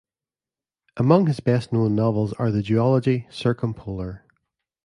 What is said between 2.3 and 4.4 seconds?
are the duology Circumpolar!